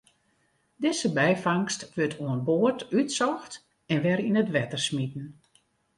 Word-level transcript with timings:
Dizze 0.83 1.09
byfangst 1.17 1.81
wurdt 1.95 2.19
oan 2.27 2.41
board 2.47 2.79
útsocht 2.99 3.53
en 3.91 3.97
wer 4.03 4.19
yn 4.27 4.39
it 4.41 4.51
wetter 4.55 4.81
smiten. 4.87 5.25